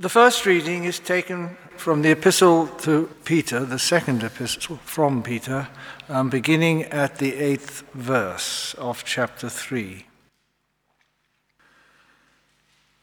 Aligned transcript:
The 0.00 0.08
first 0.08 0.46
reading 0.46 0.84
is 0.84 1.00
taken 1.00 1.56
from 1.76 2.02
the 2.02 2.12
epistle 2.12 2.68
to 2.82 3.10
Peter, 3.24 3.64
the 3.64 3.80
second 3.80 4.22
epistle 4.22 4.76
from 4.84 5.24
Peter, 5.24 5.66
um, 6.08 6.30
beginning 6.30 6.84
at 6.84 7.18
the 7.18 7.34
eighth 7.34 7.82
verse 7.94 8.74
of 8.74 9.02
chapter 9.04 9.48
3. 9.48 10.06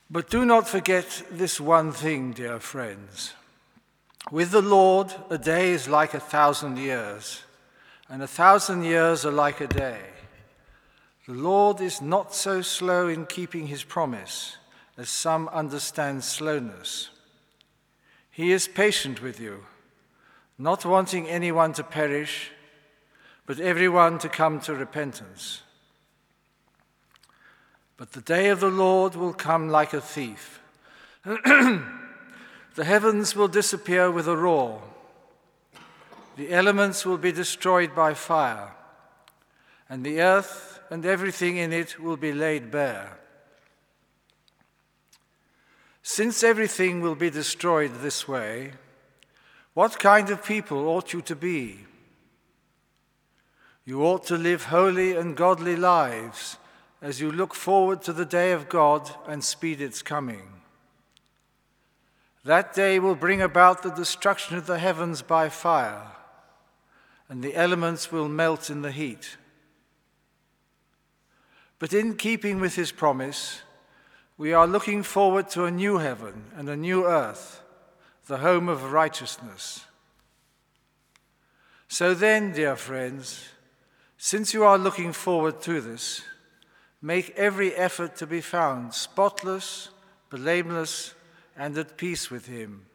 But 0.09 0.29
do 0.29 0.45
not 0.45 0.69
forget 0.69 1.23
this 1.29 1.59
one 1.59 1.91
thing, 1.91 2.31
dear 2.31 2.61
friends. 2.61 3.33
With 4.31 4.51
the 4.51 4.61
Lord, 4.61 5.13
a 5.29 5.37
day 5.37 5.73
is 5.73 5.89
like 5.89 6.13
a 6.13 6.21
thousand 6.21 6.77
years, 6.77 7.43
and 8.07 8.23
a 8.23 8.27
thousand 8.41 8.85
years 8.85 9.25
are 9.25 9.33
like 9.33 9.59
a 9.59 9.67
day. 9.67 9.99
The 11.27 11.33
Lord 11.33 11.81
is 11.81 12.01
not 12.01 12.33
so 12.33 12.61
slow 12.61 13.09
in 13.09 13.25
keeping 13.25 13.67
his 13.67 13.83
promise 13.83 14.55
as 14.97 15.09
some 15.09 15.47
understand 15.49 16.23
slowness. 16.23 17.09
He 18.31 18.51
is 18.51 18.67
patient 18.67 19.21
with 19.21 19.39
you, 19.39 19.65
not 20.57 20.85
wanting 20.85 21.27
anyone 21.27 21.73
to 21.73 21.83
perish, 21.83 22.51
but 23.45 23.59
everyone 23.59 24.19
to 24.19 24.29
come 24.29 24.59
to 24.61 24.73
repentance. 24.73 25.61
But 27.97 28.11
the 28.11 28.21
day 28.21 28.49
of 28.49 28.59
the 28.59 28.69
Lord 28.69 29.15
will 29.15 29.33
come 29.33 29.69
like 29.69 29.93
a 29.93 30.01
thief. 30.01 30.59
the 31.23 31.81
heavens 32.83 33.35
will 33.35 33.47
disappear 33.47 34.11
with 34.11 34.27
a 34.27 34.35
roar. 34.35 34.81
The 36.35 36.51
elements 36.51 37.05
will 37.05 37.17
be 37.17 37.31
destroyed 37.31 37.95
by 37.95 38.13
fire, 38.13 38.73
and 39.89 40.05
the 40.05 40.19
earth 40.19 40.79
and 40.89 41.05
everything 41.05 41.57
in 41.57 41.71
it 41.71 41.99
will 41.99 42.17
be 42.17 42.33
laid 42.33 42.71
bare. 42.71 43.17
Since 46.07 46.43
everything 46.43 47.01
will 47.01 47.15
be 47.15 47.31
destroyed 47.31 47.95
this 47.95 48.27
way, 48.27 48.73
what 49.73 49.97
kind 49.97 50.29
of 50.29 50.45
people 50.45 50.87
ought 50.87 51.13
you 51.13 51.21
to 51.23 51.35
be? 51.35 51.79
You 53.85 54.03
ought 54.05 54.23
to 54.27 54.37
live 54.37 54.65
holy 54.65 55.15
and 55.15 55.35
godly 55.35 55.75
lives 55.75 56.57
as 57.01 57.19
you 57.19 57.31
look 57.31 57.55
forward 57.55 58.03
to 58.03 58.13
the 58.13 58.23
day 58.23 58.51
of 58.51 58.69
God 58.69 59.09
and 59.27 59.43
speed 59.43 59.81
its 59.81 60.03
coming. 60.03 60.61
That 62.43 62.75
day 62.75 62.99
will 62.99 63.15
bring 63.15 63.41
about 63.41 63.81
the 63.81 63.89
destruction 63.89 64.57
of 64.57 64.67
the 64.67 64.77
heavens 64.77 65.23
by 65.23 65.49
fire, 65.49 66.11
and 67.27 67.43
the 67.43 67.55
elements 67.55 68.11
will 68.11 68.29
melt 68.29 68.69
in 68.69 68.83
the 68.83 68.91
heat. 68.91 69.37
But 71.79 71.93
in 71.93 72.15
keeping 72.15 72.59
with 72.59 72.75
his 72.75 72.91
promise, 72.91 73.63
we 74.37 74.53
are 74.53 74.67
looking 74.67 75.01
forward 75.01 75.49
to 75.49 75.65
a 75.65 75.71
new 75.71 75.97
heaven 75.97 76.45
and 76.55 76.67
a 76.67 76.75
new 76.75 77.05
earth, 77.05 77.61
the 78.27 78.37
home 78.37 78.67
of 78.67 78.91
righteousness. 78.91 79.85
So 81.87 82.13
then, 82.13 82.51
dear 82.51 82.75
friends, 82.75 83.47
since 84.17 84.53
you 84.53 84.63
are 84.63 84.77
looking 84.77 85.13
forward 85.13 85.61
to 85.61 85.79
this, 85.79 86.21
make 87.01 87.29
every 87.37 87.73
effort 87.75 88.15
to 88.17 88.27
be 88.27 88.41
found 88.41 88.93
spotless, 88.93 89.89
blameless, 90.29 91.13
and 91.55 91.77
at 91.77 91.95
peace 91.95 92.29
with 92.29 92.47
Him. 92.47 92.87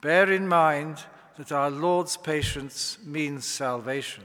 Bear 0.00 0.32
in 0.32 0.48
mind 0.48 1.04
that 1.36 1.52
our 1.52 1.70
Lord's 1.70 2.16
patience 2.16 2.96
means 3.04 3.44
salvation. 3.44 4.24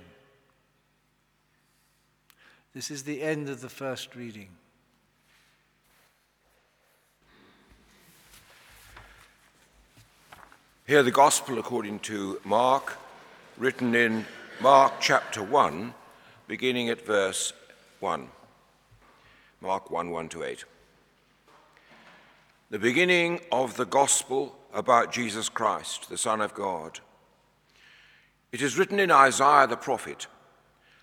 This 2.74 2.90
is 2.90 3.04
the 3.04 3.22
end 3.22 3.50
of 3.50 3.60
the 3.60 3.70
first 3.70 4.16
reading. 4.16 4.50
Hear 10.88 11.04
the 11.04 11.12
Gospel 11.12 11.60
according 11.60 12.00
to 12.00 12.42
Mark, 12.44 12.98
written 13.60 13.94
in 13.94 14.26
Mark 14.60 14.94
chapter 15.00 15.44
1, 15.44 15.94
beginning 16.48 16.90
at 16.90 17.06
verse 17.06 17.54
1. 18.00 18.28
Mark 19.62 19.92
1 19.92 20.10
1 20.10 20.30
to 20.30 20.44
8. 20.44 20.66
The 22.72 22.80
beginning 22.80 23.42
of 23.52 23.78
the 23.78 23.86
Gospel 23.86 24.56
about 24.74 25.14
Jesus 25.14 25.50
Christ, 25.50 26.10
the 26.10 26.18
Son 26.18 26.42
of 26.42 26.56
God. 26.56 27.00
It 28.52 28.64
is 28.64 28.76
written 28.76 29.00
in 29.00 29.12
Isaiah 29.12 29.68
the 29.68 29.78
prophet 29.78 30.26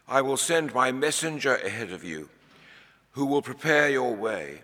I 0.09 0.23
will 0.23 0.37
send 0.37 0.75
my 0.75 0.91
messenger 0.91 1.55
ahead 1.55 1.93
of 1.93 2.03
you, 2.03 2.29
who 3.13 3.27
will 3.27 3.43
prepare 3.43 3.89
your 3.89 4.15
way, 4.15 4.63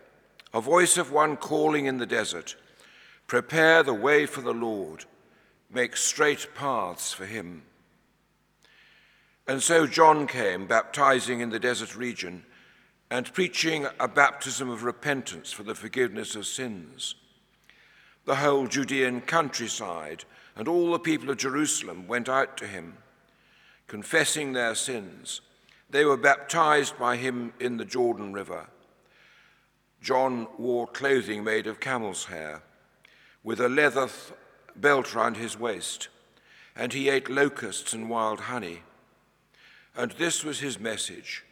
a 0.53 0.61
voice 0.61 0.99
of 0.99 1.13
one 1.13 1.37
calling 1.37 1.87
in 1.87 1.99
the 1.99 2.05
desert. 2.05 2.57
Prepare 3.27 3.83
the 3.83 3.95
way 3.95 4.27
for 4.27 4.41
the 4.41 4.55
Lord 4.55 5.07
make 5.75 5.97
straight 5.97 6.49
paths 6.55 7.13
for 7.13 7.27
him. 7.27 7.63
And 9.47 9.63
so 9.63 9.87
John 9.87 10.27
came, 10.27 10.67
baptizing 10.67 11.41
in 11.41 11.51
the 11.51 11.59
desert 11.59 11.97
region 11.97 12.45
and 13.11 13.33
preaching 13.33 13.87
a 14.01 14.09
baptism 14.09 14.71
of 14.71 14.85
repentance 14.85 15.53
for 15.53 15.63
the 15.63 15.75
forgiveness 15.75 16.35
of 16.35 16.47
sins. 16.47 17.15
The 18.25 18.37
whole 18.37 18.67
Judean 18.67 19.21
countryside 19.21 20.25
and 20.57 20.69
all 20.69 20.93
the 20.93 20.99
people 20.99 21.29
of 21.29 21.37
Jerusalem 21.37 22.07
went 22.07 22.29
out 22.29 22.57
to 22.59 22.67
him, 22.67 22.97
confessing 23.87 24.53
their 24.53 24.75
sins. 24.75 25.43
They 25.91 26.05
were 26.05 26.17
baptized 26.17 26.99
by 26.99 27.17
him 27.17 27.53
in 27.61 27.77
the 27.77 27.85
Jordan 27.85 28.33
River. 28.33 28.69
John 30.01 30.47
wore 30.59 30.87
clothing 30.87 31.45
made 31.45 31.67
of 31.67 31.81
camel's 31.81 32.25
hair, 32.25 32.63
with 33.45 33.61
a 33.61 33.69
leather 33.69 34.09
belt 34.75 35.15
round 35.15 35.37
his 35.37 35.57
waist, 35.59 36.09
and 36.75 36.93
he 36.93 37.09
ate 37.09 37.31
locusts 37.31 37.93
and 37.93 38.11
wild 38.11 38.41
honey. 38.41 38.83
And 39.95 40.11
this 40.13 40.43
was 40.43 40.59
his 40.59 40.81
message 40.81 41.45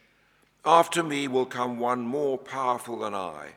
After 0.64 1.02
me 1.02 1.28
will 1.28 1.47
come 1.47 1.78
one 1.78 2.00
more 2.00 2.38
powerful 2.38 2.98
than 2.98 3.14
I, 3.14 3.50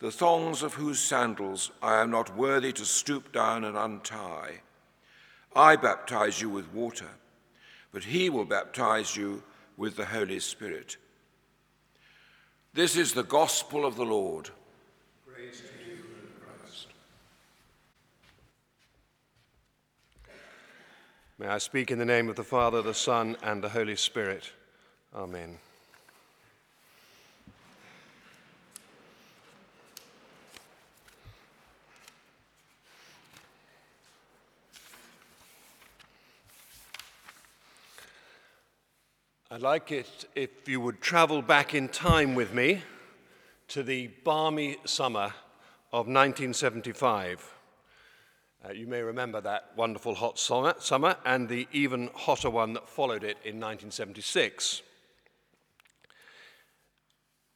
the 0.00 0.10
thongs 0.10 0.62
of 0.62 0.74
whose 0.74 0.98
sandals 0.98 1.70
I 1.82 2.00
am 2.00 2.10
not 2.10 2.36
worthy 2.36 2.72
to 2.72 2.84
stoop 2.84 3.32
down 3.32 3.64
and 3.64 3.76
untie. 3.76 4.60
I 5.54 5.76
baptize 5.76 6.40
you 6.40 6.48
with 6.48 6.72
water, 6.72 7.08
but 7.92 8.04
he 8.04 8.30
will 8.30 8.44
baptize 8.44 9.16
you 9.16 9.42
with 9.76 9.96
the 9.96 10.06
Holy 10.06 10.40
Spirit. 10.40 10.96
This 12.72 12.96
is 12.96 13.12
the 13.12 13.24
gospel 13.24 13.84
of 13.84 13.96
the 13.96 14.04
Lord. 14.04 14.50
May 21.40 21.46
I 21.46 21.56
speak 21.56 21.90
in 21.90 21.98
the 21.98 22.04
name 22.04 22.28
of 22.28 22.36
the 22.36 22.44
Father, 22.44 22.82
the 22.82 22.92
Son, 22.92 23.34
and 23.42 23.64
the 23.64 23.70
Holy 23.70 23.96
Spirit. 23.96 24.52
Amen. 25.14 25.56
I'd 39.50 39.62
like 39.62 39.92
it 39.92 40.26
if 40.34 40.68
you 40.68 40.78
would 40.82 41.00
travel 41.00 41.40
back 41.40 41.74
in 41.74 41.88
time 41.88 42.34
with 42.34 42.52
me 42.52 42.82
to 43.68 43.82
the 43.82 44.08
balmy 44.24 44.76
summer 44.84 45.32
of 45.90 46.06
1975. 46.06 47.59
Uh, 48.62 48.72
you 48.72 48.86
may 48.86 49.00
remember 49.00 49.40
that 49.40 49.70
wonderful 49.74 50.14
hot 50.14 50.38
summer 50.38 51.16
and 51.24 51.48
the 51.48 51.66
even 51.72 52.10
hotter 52.14 52.50
one 52.50 52.74
that 52.74 52.86
followed 52.86 53.24
it 53.24 53.38
in 53.42 53.58
1976. 53.58 54.82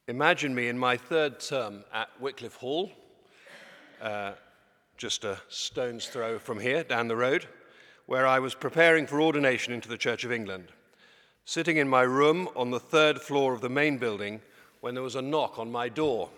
Imagine 0.09 0.55
me 0.55 0.69
in 0.69 0.79
my 0.79 0.97
third 0.97 1.41
term 1.41 1.85
at 1.93 2.09
Wycliffe 2.21 2.57
Hall, 2.57 2.91
uh, 4.01 4.33
just 4.97 5.25
a 5.25 5.39
stone's 5.49 6.07
throw 6.07 6.39
from 6.39 6.59
here 6.59 6.83
down 6.83 7.09
the 7.09 7.17
road, 7.17 7.49
where 8.07 8.27
I 8.27 8.39
was 8.39 8.55
preparing 8.55 9.07
for 9.07 9.21
ordination 9.21 9.75
into 9.75 9.91
the 9.91 9.99
Church 9.99 10.25
of 10.25 10.33
England, 10.33 10.69
sitting 11.45 11.77
in 11.77 11.89
my 11.89 12.03
room 12.03 12.49
on 12.57 12.71
the 12.71 12.81
third 12.81 13.21
floor 13.21 13.53
of 13.53 13.61
the 13.61 13.69
main 13.69 13.99
building 13.99 14.41
when 14.81 14.95
there 14.95 15.03
was 15.03 15.17
a 15.17 15.23
knock 15.23 15.59
on 15.59 15.71
my 15.71 15.91
door. 15.91 16.31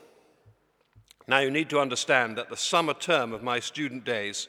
Now, 1.29 1.41
you 1.41 1.51
need 1.51 1.71
to 1.71 1.81
understand 1.81 2.39
that 2.39 2.51
the 2.51 2.57
summer 2.57 2.95
term 2.95 3.33
of 3.33 3.43
my 3.43 3.59
student 3.59 4.05
days, 4.05 4.47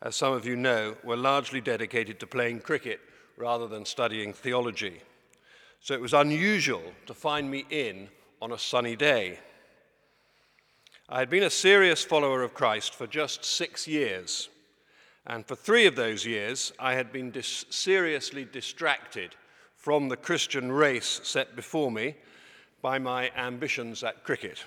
as 0.00 0.16
some 0.16 0.32
of 0.32 0.46
you 0.46 0.56
know, 0.56 0.96
were 1.04 1.16
largely 1.16 1.60
dedicated 1.60 2.18
to 2.20 2.26
playing 2.26 2.60
cricket 2.60 3.00
rather 3.36 3.68
than 3.68 3.84
studying 3.84 4.32
theology. 4.32 5.02
So 5.80 5.92
it 5.92 6.00
was 6.00 6.14
unusual 6.14 6.82
to 7.06 7.12
find 7.12 7.50
me 7.50 7.66
in 7.68 8.08
on 8.40 8.52
a 8.52 8.58
sunny 8.58 8.96
day. 8.96 9.40
I 11.08 11.18
had 11.18 11.30
been 11.30 11.44
a 11.44 11.50
serious 11.50 12.02
follower 12.02 12.42
of 12.42 12.54
Christ 12.54 12.94
for 12.94 13.06
just 13.06 13.44
six 13.44 13.86
years, 13.86 14.48
and 15.26 15.46
for 15.46 15.54
three 15.54 15.86
of 15.86 15.96
those 15.96 16.24
years, 16.24 16.72
I 16.78 16.94
had 16.94 17.12
been 17.12 17.30
dis- 17.30 17.66
seriously 17.68 18.44
distracted 18.44 19.36
from 19.76 20.08
the 20.08 20.16
Christian 20.16 20.72
race 20.72 21.20
set 21.22 21.54
before 21.54 21.90
me 21.90 22.16
by 22.80 22.98
my 22.98 23.30
ambitions 23.36 24.02
at 24.02 24.24
cricket. 24.24 24.64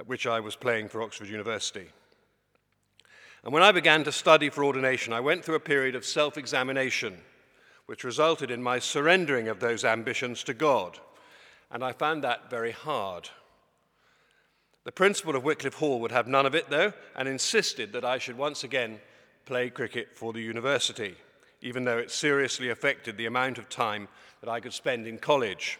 At 0.00 0.08
which 0.08 0.26
I 0.26 0.40
was 0.40 0.56
playing 0.56 0.88
for 0.88 1.02
Oxford 1.02 1.28
University. 1.28 1.86
And 3.44 3.52
when 3.52 3.62
I 3.62 3.70
began 3.70 4.02
to 4.04 4.12
study 4.12 4.48
for 4.48 4.64
ordination, 4.64 5.12
I 5.12 5.20
went 5.20 5.44
through 5.44 5.56
a 5.56 5.60
period 5.60 5.94
of 5.94 6.06
self 6.06 6.38
examination, 6.38 7.18
which 7.84 8.02
resulted 8.02 8.50
in 8.50 8.62
my 8.62 8.78
surrendering 8.78 9.48
of 9.48 9.60
those 9.60 9.84
ambitions 9.84 10.42
to 10.44 10.54
God. 10.54 10.98
And 11.70 11.84
I 11.84 11.92
found 11.92 12.24
that 12.24 12.48
very 12.48 12.72
hard. 12.72 13.28
The 14.84 14.90
principal 14.92 15.36
of 15.36 15.44
Wycliffe 15.44 15.74
Hall 15.74 16.00
would 16.00 16.12
have 16.12 16.26
none 16.26 16.46
of 16.46 16.54
it, 16.54 16.70
though, 16.70 16.94
and 17.14 17.28
insisted 17.28 17.92
that 17.92 18.04
I 18.04 18.16
should 18.16 18.38
once 18.38 18.64
again 18.64 19.00
play 19.44 19.68
cricket 19.68 20.16
for 20.16 20.32
the 20.32 20.40
university, 20.40 21.14
even 21.60 21.84
though 21.84 21.98
it 21.98 22.10
seriously 22.10 22.70
affected 22.70 23.18
the 23.18 23.26
amount 23.26 23.58
of 23.58 23.68
time 23.68 24.08
that 24.40 24.48
I 24.48 24.60
could 24.60 24.72
spend 24.72 25.06
in 25.06 25.18
college. 25.18 25.78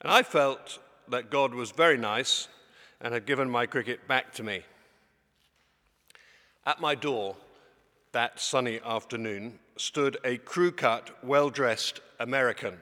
And 0.00 0.12
I 0.12 0.22
felt 0.22 0.78
that 1.08 1.28
God 1.28 1.54
was 1.54 1.72
very 1.72 1.98
nice 1.98 2.46
and 3.00 3.14
had 3.14 3.26
given 3.26 3.50
my 3.50 3.66
cricket 3.66 4.06
back 4.06 4.32
to 4.34 4.42
me. 4.42 4.62
At 6.66 6.80
my 6.80 6.94
door 6.94 7.36
that 8.12 8.40
sunny 8.40 8.80
afternoon 8.84 9.58
stood 9.76 10.18
a 10.24 10.36
crew 10.38 10.72
cut, 10.72 11.10
well 11.22 11.48
dressed 11.48 12.00
American 12.18 12.76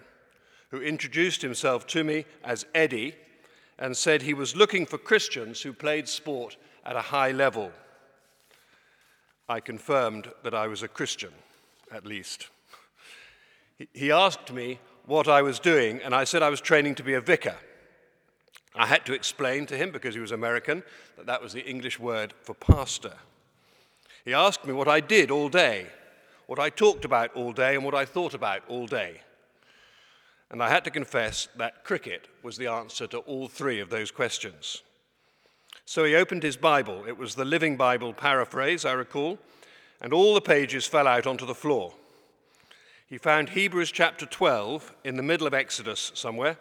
who 0.70 0.80
introduced 0.80 1.42
himself 1.42 1.86
to 1.86 2.04
me 2.04 2.24
as 2.44 2.66
Eddie 2.74 3.14
and 3.78 3.96
said 3.96 4.22
he 4.22 4.34
was 4.34 4.56
looking 4.56 4.84
for 4.84 4.98
Christians 4.98 5.62
who 5.62 5.72
played 5.72 6.08
sport 6.08 6.56
at 6.84 6.96
a 6.96 7.00
high 7.00 7.30
level. 7.30 7.72
I 9.48 9.60
confirmed 9.60 10.30
that 10.42 10.54
I 10.54 10.66
was 10.66 10.82
a 10.82 10.88
Christian, 10.88 11.32
at 11.90 12.04
least. 12.04 12.48
He 13.94 14.10
asked 14.10 14.52
me 14.52 14.78
what 15.06 15.28
I 15.28 15.40
was 15.40 15.58
doing, 15.58 16.00
and 16.02 16.14
I 16.14 16.24
said 16.24 16.42
I 16.42 16.50
was 16.50 16.60
training 16.60 16.96
to 16.96 17.02
be 17.02 17.14
a 17.14 17.20
vicar. 17.20 17.56
I 18.74 18.86
had 18.86 19.04
to 19.06 19.12
explain 19.12 19.66
to 19.66 19.76
him, 19.76 19.90
because 19.90 20.14
he 20.14 20.20
was 20.20 20.32
American, 20.32 20.82
that 21.16 21.26
that 21.26 21.42
was 21.42 21.52
the 21.52 21.64
English 21.64 21.98
word 21.98 22.34
for 22.42 22.54
pastor. 22.54 23.14
He 24.24 24.34
asked 24.34 24.66
me 24.66 24.72
what 24.72 24.88
I 24.88 25.00
did 25.00 25.30
all 25.30 25.48
day, 25.48 25.86
what 26.46 26.58
I 26.58 26.70
talked 26.70 27.04
about 27.04 27.34
all 27.34 27.52
day, 27.52 27.74
and 27.74 27.84
what 27.84 27.94
I 27.94 28.04
thought 28.04 28.34
about 28.34 28.62
all 28.68 28.86
day. 28.86 29.22
And 30.50 30.62
I 30.62 30.68
had 30.68 30.84
to 30.84 30.90
confess 30.90 31.48
that 31.56 31.84
cricket 31.84 32.28
was 32.42 32.56
the 32.56 32.68
answer 32.68 33.06
to 33.08 33.18
all 33.18 33.48
three 33.48 33.80
of 33.80 33.90
those 33.90 34.10
questions. 34.10 34.82
So 35.84 36.04
he 36.04 36.14
opened 36.14 36.42
his 36.42 36.56
Bible. 36.56 37.04
It 37.06 37.16
was 37.16 37.34
the 37.34 37.44
Living 37.44 37.76
Bible 37.76 38.12
paraphrase, 38.12 38.84
I 38.84 38.92
recall, 38.92 39.38
and 40.00 40.12
all 40.12 40.34
the 40.34 40.40
pages 40.40 40.86
fell 40.86 41.06
out 41.06 41.26
onto 41.26 41.46
the 41.46 41.54
floor. 41.54 41.94
He 43.06 43.16
found 43.16 43.50
Hebrews 43.50 43.90
chapter 43.90 44.26
12 44.26 44.94
in 45.04 45.16
the 45.16 45.22
middle 45.22 45.46
of 45.46 45.54
Exodus 45.54 46.12
somewhere 46.14 46.58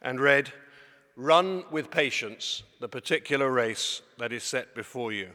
and 0.00 0.18
read, 0.18 0.52
Run 1.20 1.64
with 1.70 1.90
patience 1.90 2.62
the 2.80 2.88
particular 2.88 3.50
race 3.50 4.00
that 4.16 4.32
is 4.32 4.42
set 4.42 4.74
before 4.74 5.12
you. 5.12 5.28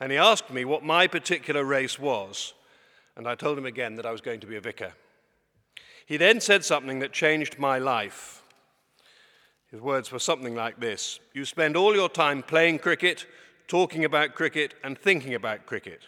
And 0.00 0.10
he 0.10 0.18
asked 0.18 0.50
me 0.50 0.64
what 0.64 0.82
my 0.82 1.06
particular 1.06 1.64
race 1.64 1.96
was, 1.96 2.54
and 3.14 3.28
I 3.28 3.36
told 3.36 3.56
him 3.56 3.66
again 3.66 3.94
that 3.94 4.04
I 4.04 4.10
was 4.10 4.20
going 4.20 4.40
to 4.40 4.48
be 4.48 4.56
a 4.56 4.60
vicar. 4.60 4.94
He 6.06 6.16
then 6.16 6.40
said 6.40 6.64
something 6.64 6.98
that 6.98 7.12
changed 7.12 7.60
my 7.60 7.78
life. 7.78 8.42
His 9.70 9.80
words 9.80 10.10
were 10.10 10.18
something 10.18 10.56
like 10.56 10.80
this 10.80 11.20
You 11.32 11.44
spend 11.44 11.76
all 11.76 11.94
your 11.94 12.08
time 12.08 12.42
playing 12.42 12.80
cricket, 12.80 13.26
talking 13.68 14.04
about 14.04 14.34
cricket, 14.34 14.74
and 14.82 14.98
thinking 14.98 15.34
about 15.34 15.66
cricket. 15.66 16.00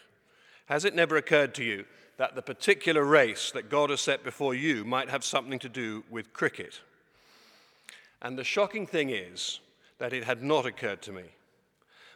Has 0.67 0.85
it 0.85 0.97
never 0.97 1.17
occurred 1.17 1.55
to 1.55 1.63
you 1.63 1.85
that 2.17 2.35
the 2.35 2.43
particular 2.43 3.05
race 3.05 3.53
that 3.53 3.71
God 3.71 3.91
has 3.91 4.01
set 4.01 4.25
before 4.25 4.55
you 4.55 4.85
might 4.85 5.09
have 5.09 5.23
something 5.23 5.61
to 5.61 5.69
do 5.69 6.03
with 6.11 6.33
cricket? 6.33 6.81
And 8.23 8.39
the 8.39 8.45
shocking 8.45 8.87
thing 8.87 9.11
is 9.11 9.61
that 9.99 10.13
it 10.13 10.25
had 10.25 10.43
not 10.43 10.67
occurred 10.67 11.03
to 11.03 11.13
me. 11.13 11.25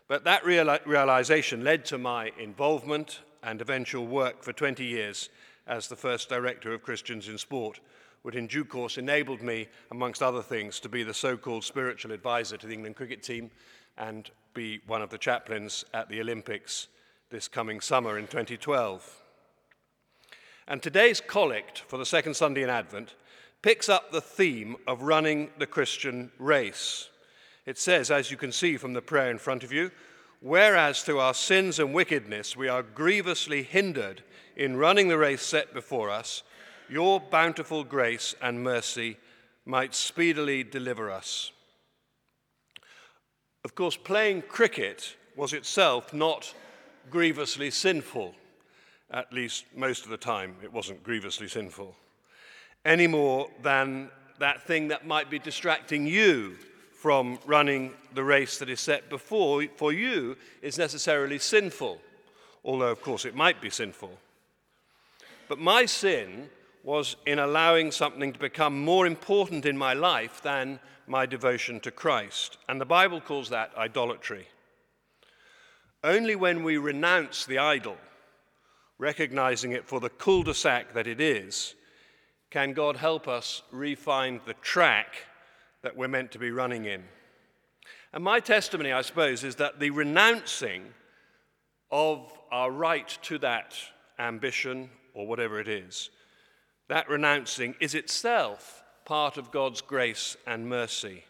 But 0.07 0.25
that 0.25 0.45
realization 0.45 1.65
led 1.65 1.85
to 1.87 1.99
my 1.99 2.31
involvement 2.39 3.21
and 3.43 3.61
eventual 3.61 4.07
work 4.07 4.43
for 4.43 4.53
20 4.53 4.85
years 4.85 5.31
as 5.67 5.89
the 5.89 5.97
first 5.97 6.29
director 6.29 6.75
of 6.75 6.83
Christians 6.83 7.29
in 7.29 7.39
Sport, 7.39 7.81
which 8.23 8.35
in 8.35 8.47
due 8.47 8.65
course 8.65 8.99
enabled 8.99 9.43
me, 9.43 9.69
amongst 9.91 10.23
other 10.23 10.43
things, 10.43 10.79
to 10.81 10.89
be 10.89 11.03
the 11.03 11.15
so 11.15 11.37
called 11.37 11.65
spiritual 11.65 12.13
advisor 12.13 12.57
to 12.59 12.67
the 12.67 12.75
England 12.75 12.97
cricket 12.97 13.23
team 13.23 13.51
and 13.97 14.31
be 14.53 14.81
one 14.87 15.03
of 15.03 15.11
the 15.11 15.19
chaplains 15.19 15.85
at 15.95 16.09
the 16.09 16.21
Olympics 16.21 16.89
this 17.31 17.49
coming 17.49 17.81
summer 17.81 18.19
in 18.19 18.27
2012. 18.27 19.24
And 20.67 20.83
today's 20.83 21.21
collect 21.21 21.81
for 21.81 21.99
the 21.99 22.07
second 22.07 22.35
Sunday 22.35 22.63
in 22.63 22.71
Advent 22.71 23.15
picks 23.61 23.89
up 23.89 24.13
the 24.13 24.21
theme 24.21 24.77
of 24.87 25.03
running 25.03 25.51
the 25.59 25.67
Christian 25.67 26.31
race. 26.39 27.09
It 27.67 27.79
says, 27.79 28.11
as 28.11 28.31
you 28.31 28.37
can 28.37 28.53
see 28.53 28.77
from 28.77 28.95
the 28.95 29.03
prayer 29.03 29.31
in 29.31 29.39
front 29.39 29.63
of 29.63 29.73
you, 29.73 29.91
whereas 30.41 31.03
through 31.03 31.19
our 31.21 31.35
sins 31.35 31.79
and 31.79 31.93
wickedness 31.93 32.57
we 32.57 32.69
are 32.69 32.83
grievously 32.83 33.63
hindered 33.63 34.23
in 34.57 34.77
running 34.77 35.09
the 35.09 35.19
race 35.19 35.43
set 35.43 35.75
before 35.75 36.11
us, 36.11 36.43
your 36.89 37.21
bountiful 37.21 37.85
grace 37.85 38.35
and 38.41 38.63
mercy 38.63 39.17
might 39.67 39.95
speedily 39.95 40.63
deliver 40.63 41.11
us. 41.11 41.53
Of 43.65 43.75
course, 43.75 43.97
playing 43.97 44.43
cricket 44.43 45.17
was 45.37 45.53
itself 45.53 46.13
not 46.13 46.55
grievously 47.11 47.71
sinful. 47.71 48.35
At 49.11 49.33
least 49.33 49.65
most 49.77 50.05
of 50.05 50.11
the 50.11 50.17
time, 50.17 50.57
it 50.63 50.73
wasn't 50.73 51.05
grievously 51.05 51.49
sinful. 51.49 51.95
Any 52.85 53.07
more 53.07 53.49
than 53.63 54.11
that 54.39 54.63
thing 54.63 54.89
that 54.89 55.07
might 55.07 55.31
be 55.31 55.39
distracting 55.39 56.07
you 56.07 56.57
from 56.93 57.39
running 57.47 57.93
the 58.15 58.25
race 58.25 58.59
that 58.59 58.71
is 58.71 58.81
set 58.81 59.11
before 59.11 59.65
for 59.77 59.93
you 59.93 60.37
is 60.63 60.79
necessarily 60.79 61.39
sinful, 61.39 62.01
although, 62.65 62.91
of 62.91 63.03
course, 63.03 63.25
it 63.25 63.35
might 63.35 63.61
be 63.61 63.71
sinful. 63.71 64.19
But 65.49 65.59
my 65.59 65.85
sin 65.85 66.49
was 66.83 67.17
in 67.27 67.39
allowing 67.39 67.91
something 67.91 68.33
to 68.33 68.39
become 68.39 68.85
more 68.85 69.07
important 69.07 69.67
in 69.67 69.77
my 69.77 69.95
life 69.95 70.43
than 70.43 70.81
my 71.07 71.27
devotion 71.27 71.81
to 71.81 71.91
Christ. 71.91 72.59
And 72.69 72.81
the 72.81 72.87
Bible 72.87 73.21
calls 73.21 73.51
that 73.51 73.73
idolatry. 73.77 74.49
Only 76.03 76.37
when 76.37 76.63
we 76.63 76.77
renounce 76.77 77.47
the 77.47 77.59
idol, 77.59 77.97
recognizing 79.05 79.73
it 79.73 79.87
for 79.87 80.01
the 80.01 80.09
cul 80.09 80.43
de 80.43 80.55
sac 80.55 80.95
that 80.95 81.07
it 81.07 81.21
is, 81.21 81.75
can 82.51 82.73
God 82.73 82.97
help 82.97 83.29
us 83.29 83.63
refine 83.71 84.41
the 84.47 84.55
track 84.55 85.27
that 85.83 85.95
we're 85.95 86.09
meant 86.09 86.33
to 86.33 86.39
be 86.39 86.51
running 86.51 86.87
in. 86.87 87.05
And 88.15 88.25
my 88.25 88.41
testimony, 88.41 88.93
I 88.93 89.03
suppose, 89.03 89.45
is 89.45 89.57
that 89.57 89.79
the 89.79 89.91
renouncing 89.91 90.85
of 91.91 92.33
our 92.51 92.71
right 92.71 93.19
to 93.23 93.39
that 93.39 93.75
ambition 94.19 94.89
or 95.13 95.27
whatever 95.27 95.61
it 95.61 95.69
is, 95.69 96.09
that 96.89 97.09
renouncing 97.11 97.75
is 97.81 97.95
itself 97.95 98.83
part 99.05 99.37
of 99.37 99.51
God's 99.51 99.83
grace 99.83 100.37
and 100.47 100.67
mercy. 100.67 101.25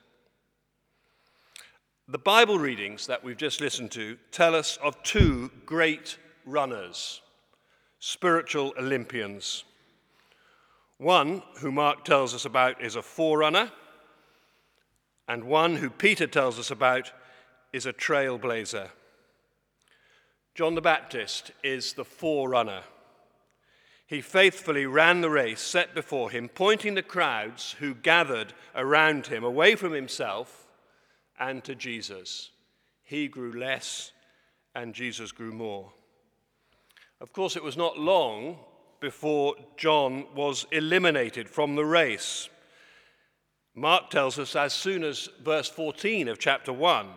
The 2.07 2.19
Bible 2.19 2.59
readings 2.59 3.09
that 3.09 3.25
we've 3.25 3.37
just 3.37 3.61
listened 3.61 3.91
to 3.93 4.17
tell 4.31 4.55
us 4.55 4.77
of 4.77 5.03
two 5.03 5.51
great 5.67 6.19
runners, 6.47 7.23
spiritual 8.07 8.75
Olympians. 8.79 9.65
One, 10.99 11.43
who 11.61 11.73
Mark 11.73 12.05
tells 12.05 12.35
us 12.35 12.45
about, 12.45 12.85
is 12.85 12.97
a 12.97 13.03
forerunner 13.03 13.73
and 15.27 15.45
one 15.45 15.77
who 15.77 15.89
Peter 15.89 16.27
tells 16.27 16.59
us 16.59 16.71
about 16.71 17.13
is 17.73 17.87
a 17.87 17.95
trailblazer. 17.95 18.91
John 20.55 20.75
the 20.75 20.83
Baptist 20.83 21.53
is 21.63 21.95
the 21.95 22.05
forerunner. 22.05 22.83
He 24.07 24.21
faithfully 24.21 24.85
ran 24.85 25.23
the 25.23 25.31
race 25.31 25.63
set 25.63 25.95
before 25.95 26.31
him, 26.31 26.51
pointing 26.51 26.97
the 26.97 27.03
crowds 27.03 27.75
who 27.79 27.95
gathered 27.95 28.53
around 28.75 29.29
him 29.29 29.45
away 29.45 29.77
from 29.77 29.95
himself 29.95 30.67
and 31.41 31.65
to 31.65 31.75
Jesus. 31.75 32.51
He 33.03 33.29
grew 33.29 33.59
less 33.59 34.13
and 34.75 34.93
Jesus 34.93 35.33
grew 35.33 35.53
more. 35.53 35.95
Of 37.21 37.33
course, 37.33 37.57
it 37.57 37.63
was 37.63 37.77
not 37.77 37.99
long 37.99 38.59
before 39.01 39.55
John 39.77 40.27
was 40.35 40.67
eliminated 40.73 41.49
from 41.49 41.77
the 41.77 41.85
race. 41.85 42.49
Mark 43.75 44.11
tells 44.11 44.39
us 44.39 44.55
as 44.55 44.73
soon 44.73 45.03
as 45.03 45.29
verse 45.43 45.69
14 45.69 46.29
of 46.29 46.39
chapter 46.39 46.73
1 46.73 47.09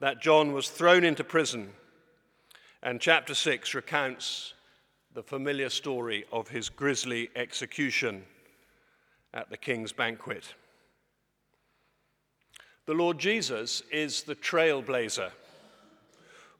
that 0.00 0.20
John 0.20 0.52
was 0.52 0.68
thrown 0.68 1.04
into 1.04 1.24
prison. 1.24 1.72
And 2.82 3.00
chapter 3.00 3.34
6 3.34 3.74
recounts 3.74 4.54
the 5.14 5.22
familiar 5.22 5.70
story 5.70 6.24
of 6.30 6.48
his 6.48 6.68
grisly 6.68 7.30
execution 7.34 8.24
at 9.32 9.48
the 9.50 9.56
king's 9.56 9.92
banquet. 9.92 10.54
The 12.84 12.94
Lord 12.94 13.18
Jesus 13.18 13.82
is 13.90 14.22
the 14.22 14.36
trailblazer. 14.36 15.30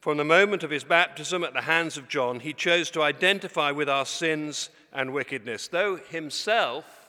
From 0.06 0.18
the 0.18 0.25
moment 0.25 0.62
of 0.62 0.70
his 0.70 0.84
baptism 0.84 1.42
at 1.42 1.52
the 1.52 1.62
hands 1.62 1.96
of 1.96 2.06
John, 2.06 2.38
he 2.38 2.52
chose 2.52 2.92
to 2.92 3.02
identify 3.02 3.72
with 3.72 3.88
our 3.88 4.06
sins 4.06 4.70
and 4.92 5.12
wickedness, 5.12 5.66
though 5.66 5.96
himself 5.96 7.08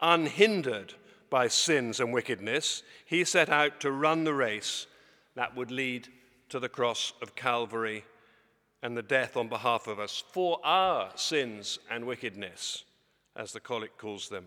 unhindered 0.00 0.94
by 1.28 1.48
sins 1.48 2.00
and 2.00 2.14
wickedness, 2.14 2.82
he 3.04 3.22
set 3.22 3.50
out 3.50 3.80
to 3.80 3.90
run 3.90 4.24
the 4.24 4.32
race 4.32 4.86
that 5.34 5.54
would 5.54 5.70
lead 5.70 6.08
to 6.48 6.58
the 6.58 6.70
cross 6.70 7.12
of 7.20 7.36
Calvary 7.36 8.02
and 8.82 8.96
the 8.96 9.02
death 9.02 9.36
on 9.36 9.48
behalf 9.48 9.86
of 9.86 10.00
us 10.00 10.24
for 10.32 10.58
our 10.64 11.10
sins 11.16 11.78
and 11.90 12.06
wickedness, 12.06 12.84
as 13.36 13.52
the 13.52 13.60
collect 13.60 13.98
calls 13.98 14.30
them. 14.30 14.46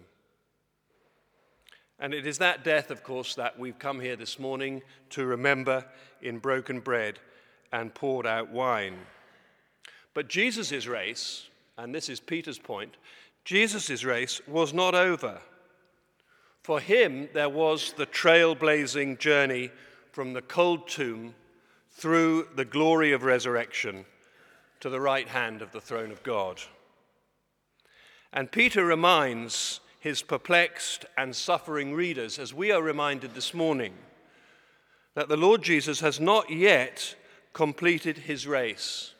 And 2.00 2.16
it 2.16 2.26
is 2.26 2.40
that 2.40 2.64
death, 2.64 2.90
of 2.90 3.04
course, 3.04 3.36
that 3.36 3.60
we've 3.60 3.78
come 3.78 4.00
here 4.00 4.16
this 4.16 4.40
morning 4.40 4.82
to 5.12 5.24
remember 5.24 5.86
in 6.20 6.40
broken 6.40 6.80
bread 6.80 7.20
and 7.72 7.94
poured 7.94 8.26
out 8.26 8.52
wine. 8.52 8.98
But 10.14 10.28
Jesus' 10.28 10.88
race, 10.88 11.48
and 11.78 11.94
this 11.94 12.10
is 12.10 12.20
Peter's 12.20 12.60
point, 12.60 12.96
Jesus' 13.46 14.04
race 14.04 14.42
was 14.48 14.74
not 14.74 14.96
over. 14.96 15.42
For 16.62 16.80
him, 16.80 17.30
there 17.34 17.50
was 17.50 17.94
the 17.94 18.06
trailblazing 18.06 19.20
journey 19.20 19.72
from 20.12 20.34
the 20.34 20.42
cold 20.42 20.88
tomb 20.88 21.36
through 21.92 22.48
the 22.56 22.66
glory 22.66 23.12
of 23.12 23.24
resurrection 23.24 24.06
to 24.80 24.90
the 24.90 25.02
right 25.02 25.28
hand 25.28 25.62
of 25.62 25.72
the 25.72 25.82
throne 25.82 26.12
of 26.12 26.24
God. 26.24 26.62
And 28.32 28.52
Peter 28.52 28.86
reminds 28.86 29.80
his 30.00 30.22
perplexed 30.22 31.06
and 31.18 31.36
suffering 31.36 31.94
readers, 31.94 32.40
as 32.40 32.54
we 32.54 32.72
are 32.72 32.82
reminded 32.82 33.34
this 33.34 33.54
morning, 33.54 33.94
that 35.16 35.28
the 35.28 35.38
Lord 35.38 35.62
Jesus 35.62 36.00
has 36.00 36.20
not 36.20 36.50
yet 36.50 37.16
completed 37.54 38.20
his 38.20 38.48
race, 38.48 39.14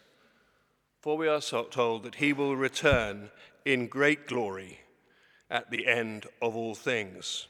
for 1.02 1.18
we 1.18 1.28
are 1.28 1.42
told 1.42 2.04
that 2.04 2.16
he 2.16 2.34
will 2.34 2.56
return 2.56 3.30
in 3.66 3.88
great 3.88 4.28
glory 4.28 4.80
at 5.50 5.72
the 5.72 5.88
end 5.88 6.26
of 6.42 6.56
all 6.56 6.76
things. 6.76 7.48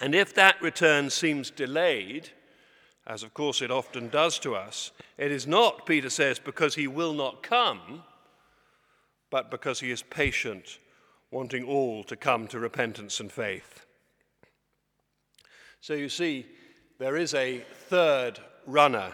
And 0.00 0.14
if 0.14 0.34
that 0.34 0.60
return 0.60 1.10
seems 1.10 1.50
delayed, 1.50 2.30
as 3.06 3.22
of 3.22 3.34
course 3.34 3.62
it 3.62 3.70
often 3.70 4.08
does 4.08 4.38
to 4.40 4.54
us, 4.54 4.90
it 5.18 5.30
is 5.30 5.46
not, 5.46 5.86
Peter 5.86 6.10
says, 6.10 6.38
because 6.38 6.74
he 6.74 6.88
will 6.88 7.12
not 7.12 7.42
come, 7.42 8.02
but 9.30 9.50
because 9.50 9.80
he 9.80 9.90
is 9.90 10.02
patient 10.02 10.78
wanting 11.30 11.64
all 11.64 12.04
to 12.04 12.16
come 12.16 12.46
to 12.48 12.58
repentance 12.58 13.20
and 13.20 13.30
faith. 13.30 13.84
So 15.80 15.94
you 15.94 16.08
see, 16.08 16.46
there 16.98 17.16
is 17.16 17.34
a 17.34 17.64
third 17.88 18.38
runner 18.66 19.12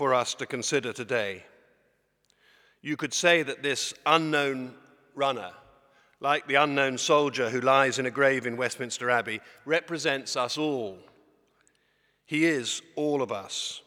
for 0.00 0.14
us 0.14 0.32
to 0.32 0.46
consider 0.46 0.94
today. 0.94 1.44
You 2.80 2.96
could 2.96 3.12
say 3.12 3.42
that 3.42 3.62
this 3.62 3.92
unknown 4.06 4.72
runner, 5.14 5.50
like 6.20 6.46
the 6.46 6.54
unknown 6.54 6.96
soldier 6.96 7.50
who 7.50 7.60
lies 7.60 7.98
in 7.98 8.06
a 8.06 8.10
grave 8.10 8.46
in 8.46 8.56
Westminster 8.56 9.10
Abbey, 9.10 9.42
represents 9.66 10.36
us 10.36 10.56
all. 10.56 10.96
He 12.24 12.46
is 12.46 12.80
all 12.96 13.20
of 13.20 13.30
us. 13.30 13.82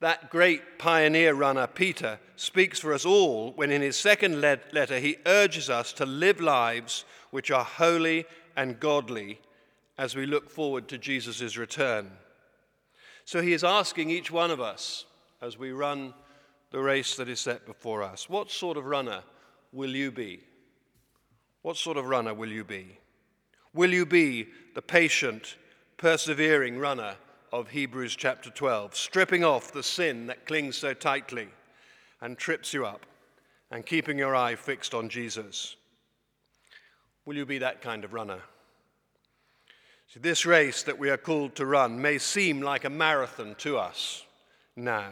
That 0.00 0.30
great 0.30 0.78
pioneer 0.78 1.34
runner, 1.34 1.66
Peter, 1.66 2.18
speaks 2.36 2.80
for 2.80 2.94
us 2.94 3.04
all 3.04 3.52
when 3.56 3.70
in 3.70 3.82
his 3.82 3.98
second 3.98 4.40
letter 4.40 4.98
he 4.98 5.18
urges 5.26 5.68
us 5.68 5.92
to 5.92 6.06
live 6.06 6.40
lives 6.40 7.04
which 7.32 7.50
are 7.50 7.64
holy 7.64 8.24
and 8.56 8.80
godly 8.80 9.40
as 9.98 10.16
we 10.16 10.24
look 10.24 10.48
forward 10.48 10.88
to 10.88 10.96
Jesus' 10.96 11.58
return. 11.58 12.12
So 13.24 13.40
he 13.40 13.52
is 13.52 13.64
asking 13.64 14.10
each 14.10 14.30
one 14.30 14.50
of 14.50 14.60
us 14.60 15.06
as 15.40 15.58
we 15.58 15.72
run 15.72 16.14
the 16.70 16.80
race 16.80 17.16
that 17.16 17.28
is 17.28 17.40
set 17.40 17.66
before 17.66 18.02
us 18.02 18.28
what 18.28 18.50
sort 18.50 18.76
of 18.76 18.84
runner 18.84 19.22
will 19.72 19.90
you 19.90 20.10
be? 20.10 20.40
What 21.62 21.76
sort 21.76 21.96
of 21.96 22.06
runner 22.06 22.34
will 22.34 22.50
you 22.50 22.64
be? 22.64 22.98
Will 23.72 23.92
you 23.92 24.06
be 24.06 24.48
the 24.74 24.82
patient, 24.82 25.56
persevering 25.96 26.78
runner 26.78 27.16
of 27.54 27.70
Hebrews 27.70 28.16
chapter 28.16 28.50
12, 28.50 28.96
stripping 28.96 29.44
off 29.44 29.70
the 29.70 29.82
sin 29.84 30.26
that 30.26 30.44
clings 30.44 30.76
so 30.76 30.92
tightly 30.92 31.46
and 32.20 32.36
trips 32.36 32.74
you 32.74 32.84
up, 32.84 33.06
and 33.70 33.86
keeping 33.86 34.18
your 34.18 34.34
eye 34.34 34.56
fixed 34.56 34.92
on 34.92 35.08
Jesus. 35.08 35.76
Will 37.24 37.36
you 37.36 37.46
be 37.46 37.58
that 37.58 37.80
kind 37.80 38.04
of 38.04 38.12
runner? 38.12 38.40
See, 40.14 40.20
this 40.20 40.46
race 40.46 40.84
that 40.84 41.00
we 41.00 41.10
are 41.10 41.16
called 41.16 41.56
to 41.56 41.66
run 41.66 42.00
may 42.00 42.18
seem 42.18 42.60
like 42.60 42.84
a 42.84 42.90
marathon 42.90 43.56
to 43.56 43.78
us 43.78 44.22
now, 44.76 45.10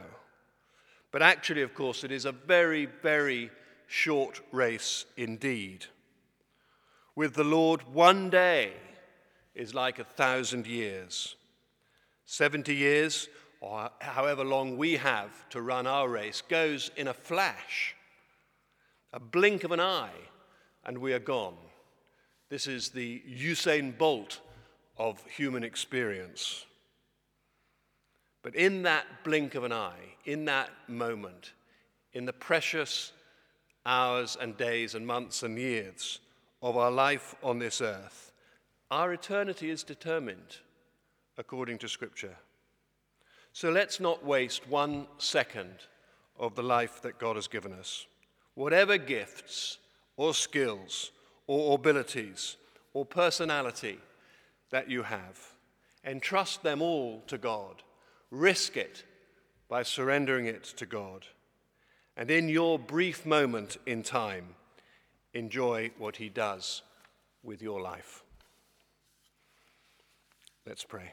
but 1.10 1.22
actually, 1.22 1.62
of 1.62 1.74
course, 1.74 2.04
it 2.04 2.12
is 2.12 2.24
a 2.24 2.30
very, 2.30 2.86
very 2.86 3.50
short 3.88 4.40
race 4.52 5.04
indeed. 5.16 5.86
With 7.16 7.34
the 7.34 7.42
Lord, 7.42 7.82
one 7.92 8.30
day 8.30 8.74
is 9.56 9.74
like 9.74 9.98
a 9.98 10.04
thousand 10.04 10.68
years. 10.68 11.34
70 12.26 12.72
years, 12.72 13.28
or 13.60 13.90
however 13.98 14.44
long 14.44 14.78
we 14.78 14.98
have 14.98 15.48
to 15.48 15.62
run 15.62 15.88
our 15.88 16.08
race, 16.08 16.42
goes 16.42 16.92
in 16.96 17.08
a 17.08 17.14
flash, 17.14 17.96
a 19.12 19.18
blink 19.18 19.64
of 19.64 19.72
an 19.72 19.80
eye, 19.80 20.28
and 20.84 20.96
we 20.96 21.12
are 21.12 21.18
gone. 21.18 21.56
This 22.50 22.68
is 22.68 22.90
the 22.90 23.20
Usain 23.28 23.98
Bolt 23.98 24.38
of 24.98 25.24
human 25.26 25.64
experience. 25.64 26.66
But 28.42 28.54
in 28.54 28.82
that 28.82 29.06
blink 29.24 29.54
of 29.54 29.64
an 29.64 29.72
eye, 29.72 30.16
in 30.24 30.44
that 30.46 30.70
moment, 30.88 31.52
in 32.12 32.24
the 32.26 32.32
precious 32.32 33.12
hours 33.86 34.36
and 34.40 34.56
days 34.56 34.94
and 34.94 35.06
months 35.06 35.42
and 35.42 35.58
years 35.58 36.20
of 36.60 36.76
our 36.76 36.90
life 36.90 37.34
on 37.42 37.58
this 37.58 37.80
earth, 37.80 38.32
our 38.90 39.12
eternity 39.12 39.70
is 39.70 39.82
determined 39.82 40.58
according 41.38 41.78
to 41.78 41.88
Scripture. 41.88 42.36
So 43.52 43.70
let's 43.70 44.00
not 44.00 44.24
waste 44.24 44.68
one 44.68 45.06
second 45.18 45.74
of 46.38 46.54
the 46.54 46.62
life 46.62 47.02
that 47.02 47.18
God 47.18 47.36
has 47.36 47.48
given 47.48 47.72
us. 47.72 48.06
Whatever 48.54 48.98
gifts 48.98 49.78
or 50.16 50.34
skills 50.34 51.10
or 51.46 51.74
abilities 51.74 52.56
or 52.92 53.04
personality 53.04 53.98
that 54.72 54.90
you 54.90 55.04
have, 55.04 55.38
entrust 56.04 56.64
them 56.64 56.82
all 56.82 57.22
to 57.28 57.38
God. 57.38 57.82
Risk 58.30 58.76
it 58.76 59.04
by 59.68 59.84
surrendering 59.84 60.46
it 60.46 60.64
to 60.64 60.84
God. 60.84 61.26
And 62.16 62.30
in 62.30 62.48
your 62.48 62.78
brief 62.78 63.24
moment 63.24 63.76
in 63.86 64.02
time, 64.02 64.56
enjoy 65.32 65.92
what 65.96 66.16
He 66.16 66.28
does 66.28 66.82
with 67.42 67.62
your 67.62 67.80
life. 67.80 68.22
Let's 70.66 70.84
pray. 70.84 71.12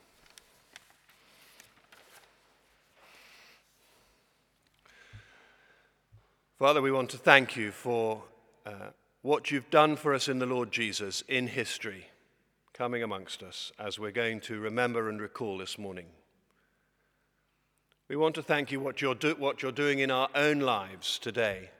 Father, 6.57 6.81
we 6.81 6.91
want 6.91 7.09
to 7.11 7.17
thank 7.17 7.55
you 7.55 7.71
for 7.71 8.21
uh, 8.65 8.89
what 9.21 9.49
you've 9.49 9.69
done 9.69 9.95
for 9.95 10.13
us 10.13 10.27
in 10.27 10.39
the 10.39 10.45
Lord 10.45 10.71
Jesus 10.71 11.23
in 11.27 11.47
history, 11.47 12.08
coming 12.79 13.03
amongst 13.03 13.43
us 13.43 13.73
as 13.77 13.99
we're 13.99 14.09
going 14.09 14.39
to 14.39 14.57
remember 14.57 15.09
and 15.09 15.19
recall 15.19 15.57
this 15.57 15.77
morning. 15.77 16.05
We 18.07 18.15
want 18.15 18.35
to 18.35 18.41
thank 18.41 18.71
you 18.71 18.79
what 18.79 19.01
you're, 19.01 19.15
do- 19.15 19.35
what 19.37 19.61
you're 19.61 19.73
doing 19.73 19.99
in 19.99 20.09
our 20.09 20.29
own 20.33 20.61
lives 20.61 21.19
today. 21.19 21.71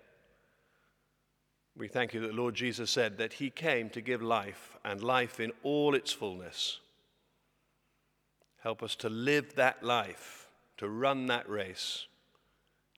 We 1.78 1.88
thank 1.88 2.14
you 2.14 2.20
that 2.20 2.36
Lord 2.36 2.54
Jesus 2.54 2.92
said 2.92 3.18
that 3.18 3.32
he 3.32 3.50
came 3.50 3.90
to 3.92 4.02
give 4.02 4.22
life 4.22 4.78
and 4.84 5.02
life 5.02 5.40
in 5.40 5.54
all 5.64 5.96
its 5.96 6.12
fullness. 6.12 6.82
Help 8.62 8.84
us 8.84 8.98
to 8.98 9.08
live 9.08 9.56
that 9.56 9.82
life, 9.82 10.50
to 10.80 10.90
run 10.90 11.28
that 11.28 11.48
race 11.48 12.08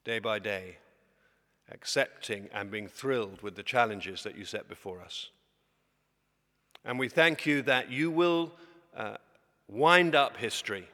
day 0.06 0.18
by 0.18 0.40
day 0.40 0.78
accepting 1.72 2.50
and 2.52 2.72
being 2.72 2.88
thrilled 2.88 3.44
with 3.44 3.56
the 3.56 3.62
challenges 3.62 4.24
that 4.24 4.36
you 4.36 4.44
set 4.44 4.68
before 4.68 5.02
us. 5.02 5.30
And 6.84 6.98
we 6.98 7.10
thank 7.10 7.46
you 7.46 7.62
that 7.64 7.92
you 7.92 8.10
will 8.10 8.54
uh, 8.96 9.18
wind 9.68 10.16
up 10.16 10.38
history, 10.38 10.88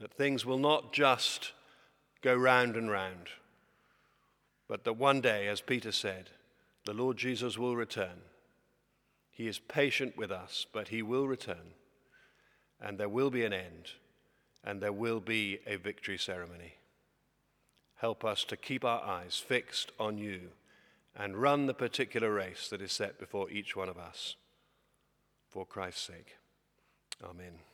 that 0.00 0.12
things 0.12 0.46
will 0.46 0.58
not 0.58 0.92
just 0.92 1.52
go 2.22 2.34
round 2.34 2.76
and 2.76 2.90
round, 2.90 3.28
but 4.68 4.84
that 4.84 4.94
one 4.94 5.20
day, 5.20 5.48
as 5.48 5.60
Peter 5.60 5.92
said, 5.92 6.30
the 6.84 6.94
Lord 6.94 7.16
Jesus 7.16 7.58
will 7.58 7.76
return. 7.76 8.22
He 9.30 9.46
is 9.46 9.58
patient 9.58 10.16
with 10.16 10.30
us, 10.30 10.66
but 10.72 10.88
he 10.88 11.02
will 11.02 11.28
return, 11.28 11.74
and 12.80 12.98
there 12.98 13.08
will 13.08 13.30
be 13.30 13.44
an 13.44 13.52
end, 13.52 13.92
and 14.64 14.80
there 14.80 14.92
will 14.92 15.20
be 15.20 15.58
a 15.66 15.76
victory 15.76 16.18
ceremony. 16.18 16.74
Help 17.96 18.24
us 18.24 18.44
to 18.44 18.56
keep 18.56 18.84
our 18.84 19.02
eyes 19.02 19.36
fixed 19.36 19.92
on 19.98 20.18
you 20.18 20.48
and 21.14 21.36
run 21.36 21.66
the 21.66 21.74
particular 21.74 22.32
race 22.32 22.68
that 22.68 22.82
is 22.82 22.92
set 22.92 23.18
before 23.18 23.50
each 23.50 23.76
one 23.76 23.88
of 23.88 23.98
us. 23.98 24.36
For 25.52 25.66
Christ's 25.66 26.06
sake. 26.06 26.38
Amen. 27.22 27.71